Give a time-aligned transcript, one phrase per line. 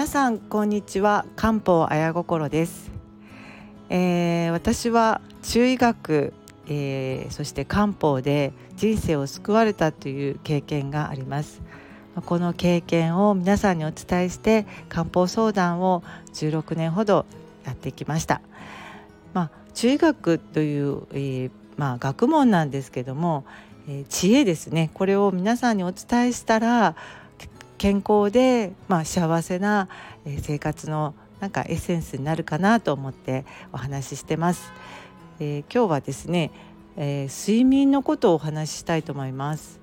[0.00, 1.26] 皆さんこんにちは。
[1.36, 2.90] 漢方綾心です、
[3.90, 6.32] えー、私は中医学、
[6.68, 11.60] えー、そして漢方で人生を救われたという経験があります。
[12.24, 17.26] この経験を皆さんにお伝えして漢方相談を16年ほど
[17.66, 18.40] やってきました。
[19.34, 23.44] まあ、中医学という、えー、まあ、学問なんですけども、
[23.86, 24.90] え、知恵ですね。
[24.94, 26.96] これを皆さんにお伝えしたら
[27.80, 29.88] 健康で、まあ、幸せな
[30.42, 34.70] 生活のなんかエッセンスになるかなと思ってお話ししてます。
[35.38, 36.50] えー、今日はですね、
[36.98, 39.80] えー、睡眠のことをお話ししたいと思います。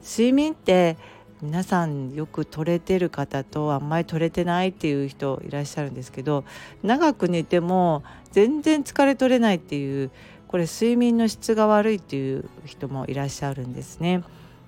[0.00, 0.96] 睡眠って
[1.42, 6.44] 皆さんよく取れてる方とあんまり取れてないっていう人いらっしゃるんですけど
[6.84, 10.12] 長く寝ても全然疲れ取れないっていう
[10.46, 14.22] これ睡眠の質が悪いっていう人もいらっしゃるんですね。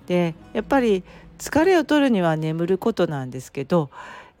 [0.05, 1.05] でやっぱり
[1.41, 3.89] 疲れを取るには眠ることなんですけど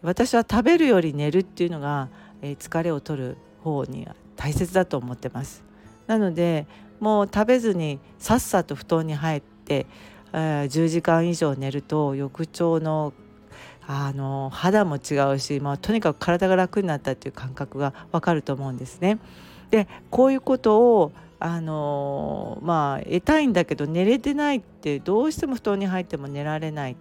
[0.03, 2.09] 私は食べるより寝るっていうのが、
[2.43, 5.63] えー、疲れを取る方には大切だと思ってます。
[6.05, 6.67] なので
[6.99, 9.87] もう食べずにさっさと布団に入って、
[10.31, 13.13] えー、10時間以上寝ると翌朝の
[13.87, 19.17] あの肌も違うし、まあ、とにかく体が楽になったっていう感覚がわかると思うんですね。
[19.71, 21.11] でこういうことを
[21.43, 26.95] あのまあ得たいんだけど寝れてないってどうしても布団に入っても寝られない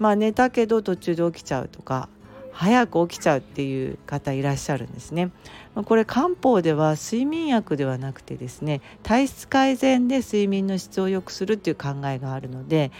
[0.00, 2.08] まあ寝たけど途中で起きちゃうとか
[2.50, 5.30] 早く起きちゃうっていう方いらっしゃるんですね。
[5.74, 12.92] これ漢方では睡眠薬ではなくてですね体質改善で睡眠の質を良くするっていう考えがあるので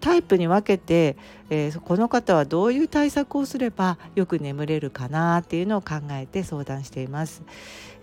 [0.00, 1.16] タイプに分けて、
[1.50, 7.42] えー、この方はどういう対策をすればよく眠れるかなっていうのを考えて相談しています。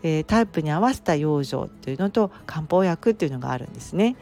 [0.03, 4.15] えー、タイプに合わせた養生っていうのと漢方薬っていうのがあるんですね。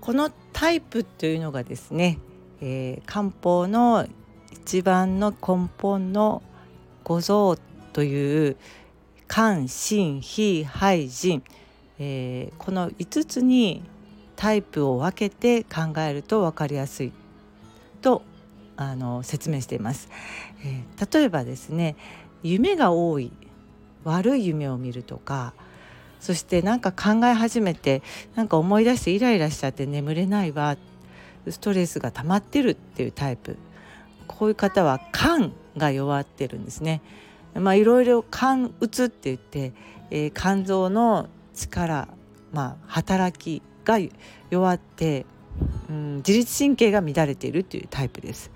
[0.00, 2.18] このタイプというのがですね、
[2.60, 4.06] えー、漢方の
[4.52, 6.42] 一番の根本の
[7.04, 7.56] 五臓
[7.92, 8.56] という
[9.28, 11.42] 肝心脾肺腎、
[11.98, 13.82] えー、この5つに
[14.40, 17.12] タイプを分けて考えると分かりやすい。
[18.00, 18.22] と
[18.78, 20.08] あの説明しています、
[20.64, 21.96] えー、例えばですね
[22.42, 23.30] 夢が多い
[24.04, 25.52] 悪い夢を見るとか
[26.18, 28.02] そしてなんか考え始めて
[28.36, 30.78] なんか思い出してイライラしちゃって眠れないわ
[31.46, 33.58] ストレスが溜まってるっていうタイプ。
[34.26, 37.02] こういう方は肝が弱ってるんですね。
[37.54, 39.72] まあいろいろ肝うつって言って、
[40.10, 42.08] えー、肝臓の力、
[42.52, 43.98] まあ、働きが
[44.50, 45.26] 弱って、
[45.88, 48.50] うん、自律神経が乱れているというタイプです。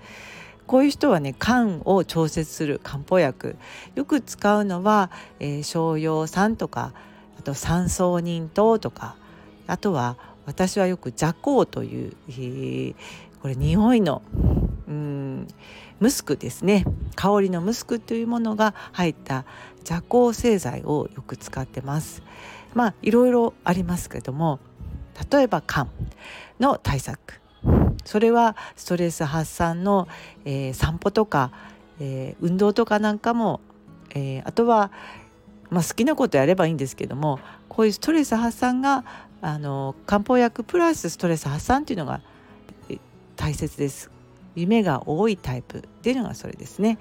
[0.67, 3.55] こういう人はね肝を調節する漢方薬
[3.93, 6.93] よく使うのは、えー、商用酸とか
[7.37, 9.15] あと三層人糖とか
[9.67, 12.95] あとは私はよく邪香という、えー、
[13.41, 14.21] これ匂いの
[14.87, 15.47] うん
[15.99, 19.45] ムスクですね香りのムスクというものが入った
[19.79, 22.21] 邪香製剤をよく使ってます
[22.73, 24.59] まあいろいろありますけども
[25.31, 25.87] 例えば肝
[26.59, 27.41] の対策
[28.03, 30.07] それはストレス発散の、
[30.45, 31.51] えー、散歩とか、
[31.99, 33.61] えー、運動とかなんかも、
[34.11, 34.91] えー、あとは、
[35.69, 37.39] まあ、好きなことやればいいんですけども
[37.69, 39.03] こういうストレス発散が
[39.41, 42.21] あの漢方薬プラスストレス発散っていうのが
[43.35, 44.09] 大切です。
[44.55, 46.97] 夢が多いタイプっていうのがそれですね。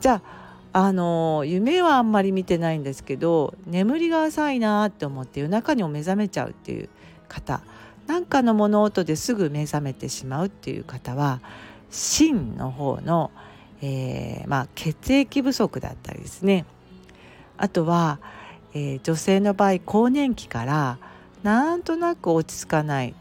[0.00, 0.52] じゃあ
[0.84, 6.88] あの夢はあんまり見てないんですけど眠りが浅いなって思って夜中にも目覚めちゃうっていう
[7.32, 7.62] 方
[8.06, 11.40] 何かの物音ですぐ目覚めてしまうっていう方は
[11.90, 13.30] 心の方の、
[13.80, 16.64] えー、まあ、血液不足だったりですね
[17.56, 18.18] あとは、
[18.74, 20.98] えー、女性の場合更年期から
[21.42, 23.14] なんとなく落ち着かない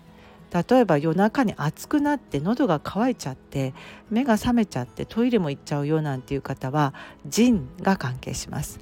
[0.52, 3.74] 例えば夜中に暑くなって喉が渇いちゃって
[4.10, 6.94] 目が覚めちゃってトイレも行っちゃうよなんていう方は
[7.26, 8.80] 腎が関係します。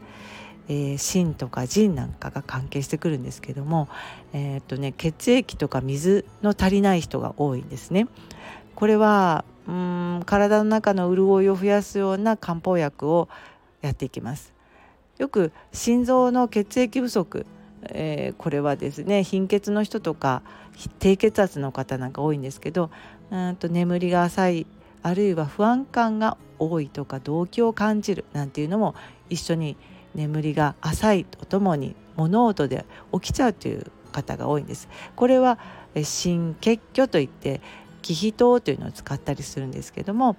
[0.69, 3.90] えー、心とか腎なんかが関係してくるんですけども、
[4.34, 8.07] えー、っとね、血液とか水の足りない人が多いんですね。
[8.75, 13.30] これはうん体の中の潤いを増やすような漢方薬を
[13.81, 14.54] やっていきます。
[15.19, 17.45] よく心臓の血液不足、
[17.89, 20.42] えー、これはですね貧血の人とか
[21.00, 22.89] 低血圧の方なんか多いんですけど
[23.31, 24.68] うんと眠りが浅い
[25.04, 28.95] あるいは不安感が多いとか動悸を感じるなんていうのも
[29.30, 29.75] 一緒に
[30.16, 34.90] 眠りが浅いとともに物音で起きちゃうという方が多いんです。
[35.16, 35.60] これは
[36.04, 37.62] 心血虚といって
[38.02, 40.36] 気脾糖というのを使ったりするんですけども、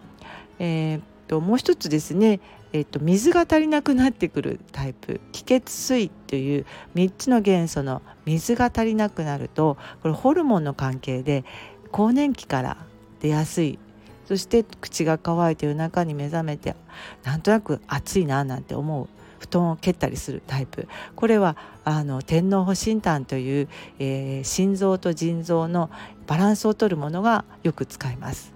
[0.59, 1.01] えー、
[1.31, 2.41] ともう一つですね、
[2.73, 11.45] えー、と水が足りなくなってくるタイプ気血水という3つの元素の水が足りなくなるとこれホルモンの関係で
[11.93, 12.77] 更年期から
[13.21, 13.79] 出やすい
[14.27, 16.75] そして口が乾いて夜中に目覚めて
[17.25, 19.09] なんとなく暑いななんて思う
[19.41, 25.91] 布団を蹴ったりするタイプこれはあの天皇保身炭という、えー、心臓と腎臓の
[26.27, 28.53] バランスをとるものがよく使います。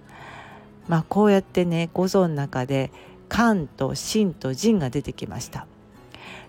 [0.87, 2.93] まあ、こうやってね五臓の中で
[3.31, 5.67] 肝と心と腎が出てきました。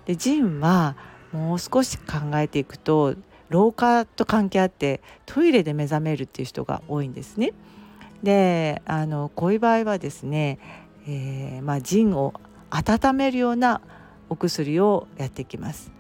[0.05, 0.95] で腎は
[1.31, 3.15] もう少し考えていくと
[3.49, 7.53] 老化と関係あってトイレで目覚めるっていう人が多いんですね。
[8.21, 10.59] であのこういう場合はですね、
[11.07, 12.33] えー、まあ、腎を
[12.69, 13.81] 温めるような
[14.29, 15.91] お薬をやっていきます。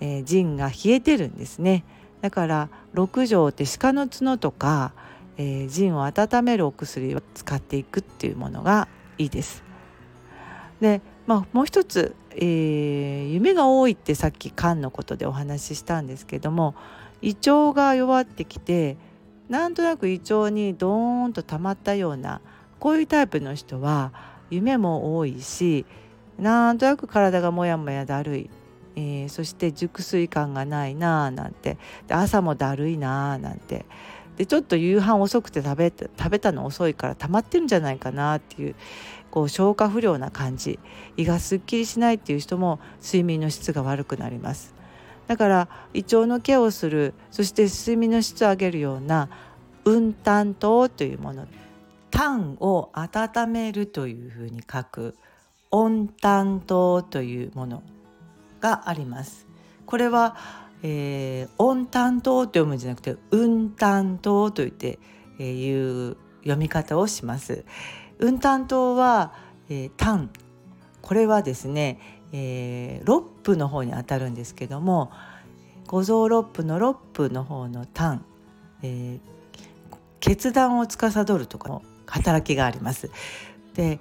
[0.00, 1.84] えー、腎が冷えてるんですね。
[2.20, 4.92] だから六条って鹿の角とか、
[5.36, 8.88] えー、腎を温めるお薬を使っていくっていうものが
[9.18, 9.62] いいです。
[10.80, 16.74] で、まあ、もう一つ、えー、夢が多いってさっき肝のことでお話ししたんですけども
[17.22, 18.96] 胃腸が弱ってきて
[19.48, 22.40] なんとなく胃腸にドーンと溜まったような
[22.78, 24.12] こういうタイプの人は
[24.50, 25.86] 夢も多いし
[26.38, 28.50] なんとなく体がモヤモヤだるい、
[28.96, 31.78] えー、そして熟睡感がないなあなんて。
[32.06, 33.84] で朝もだるいなあなんて。
[34.36, 38.74] でちょっと夕飯遅くて食べ食べたの遅いから溜まってるんじゃないかなっていう
[39.30, 40.78] こう消化不良な感じ。
[41.16, 44.74] 胃がすっきりしないっていう人も睡眠の質が悪くなります。
[45.26, 49.30] だから胃腸のケアをするそして睡眠の質を上げるような
[49.84, 51.46] 運担当というもの。
[52.10, 55.16] 炭を温めるというふうに書く。
[55.74, 57.82] 温担当というもの
[58.60, 59.48] があります。
[59.86, 60.36] これは、
[60.84, 65.00] えー、温担当と読むんじゃなくて運担当と言って、
[65.40, 67.64] えー、いう読み方をします。
[68.20, 69.32] 運担当は、
[69.68, 70.30] えー、炭
[71.02, 71.98] これはですね、
[72.30, 75.10] えー、ロップの方にあたるんですけども
[75.88, 78.24] 五臓六腑の六腑の方の炭、
[78.82, 79.20] えー、
[80.20, 83.10] 決断を司るとかの働きがあります。
[83.74, 83.98] で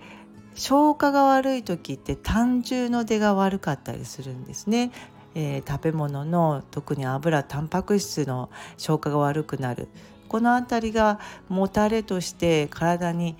[0.55, 4.91] 消化が悪い時って胆汁の出が悪かったりするんですね。
[5.35, 9.87] えー、食べ物の特に油タンパク質の消化が悪くなる
[10.27, 11.19] この辺りが
[11.49, 13.35] もたれとして体に、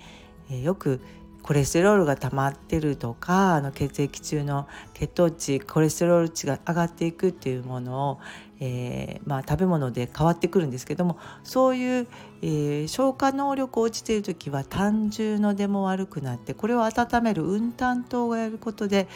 [0.50, 1.00] えー、よく
[1.44, 8.20] コレステロールが溜まってるとかあの血液中の血糖値コレステロール値が上がっていくっていうものを、
[8.60, 12.06] えー、まあ、食べ物で変わってくるんですけどもそういう、
[12.40, 19.06] えー、消化能力落ちている時は胆汁の出も悪くなってこれを温める運胆糖がやることで、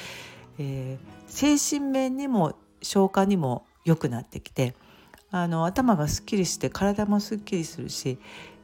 [0.59, 4.75] えー、精神面にも消化にも良くなってきて
[5.31, 8.19] あの頭がすっきりして体もすっきりするし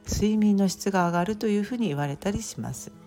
[0.07, 3.04] 睡眠の質が上がるというふうに言われたりします。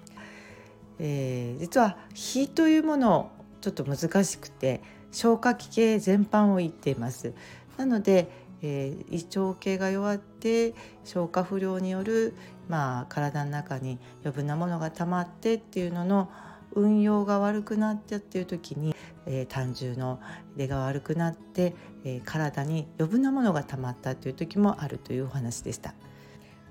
[0.98, 3.30] えー、実は火というもの
[3.60, 7.32] ちょっと難しくて消化器系全般を言っています
[7.76, 8.30] なので、
[8.62, 10.74] えー、胃腸系が弱って
[11.04, 12.34] 消化不良による、
[12.68, 16.30] まあ、体の中に余分なものが溜まってっていうのの
[16.72, 18.94] 運用が悪くなっちゃっていう時に、
[19.26, 20.20] えー、胆汁の
[20.56, 21.74] 出が悪くなって、
[22.04, 25.94] えー、体に余分なものが溜まったという時もあるというお話でした。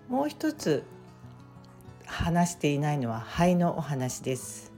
[0.07, 0.83] もう一つ
[2.07, 4.71] 話していないのは肺のお話です。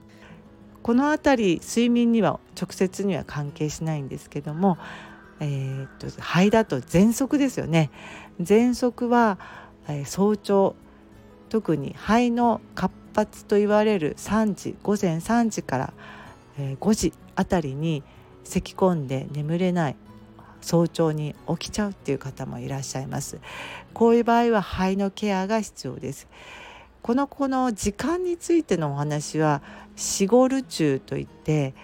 [0.82, 4.78] この辺り睡眠には直接には関係しないんですけども、
[5.40, 7.90] えー、っと肺だと喘息ですよね。
[8.42, 9.38] 喘息は、
[9.88, 10.74] えー、早朝
[11.48, 15.92] 特に肺の活発と言われる3時午前3時から、
[16.58, 18.02] えー、5時あたりに
[18.44, 19.96] 咳き込んで眠れない
[20.60, 23.38] 早朝に起きちゃうっていう方もいらっしゃいます。
[23.92, 26.28] こういう場合は肺のケアが必要です。
[27.02, 29.62] このこの時間についてのお話は
[29.96, 31.74] シゴル中といって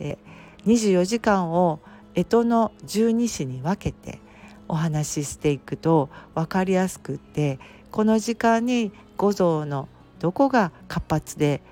[0.00, 0.18] え
[0.66, 1.80] 24時間を
[2.14, 4.20] 干支の十二支に分けて
[4.68, 7.58] お話ししていくと分かりやすくって
[7.90, 9.88] この時間に五臓の
[10.18, 11.62] どこが活発で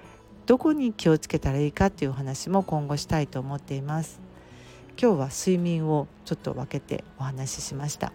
[0.46, 4.20] どこに気をつけたらいいかっていうお話も今後したいと思っています。
[5.00, 8.12] 今日は睡眠をちょっと分けてお話ししました。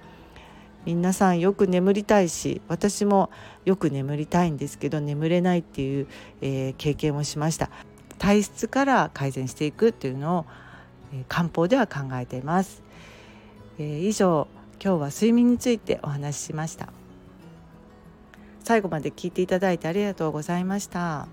[0.86, 3.30] 皆さんよく眠りたいし私も
[3.66, 6.08] よく眠りたいんですけど眠れないっていう、
[6.42, 7.70] えー、経験をしました。
[8.18, 10.46] 体質から改善していくっていうのを、
[11.14, 12.82] えー、漢方では考えています、
[13.78, 14.48] えー、以上
[14.82, 16.90] 今日は睡眠についてお話ししました。
[18.64, 21.28] 最後まで聞いていただいてありがとうございました。